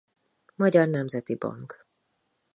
[0.55, 1.85] Magyar Nemzeti Bank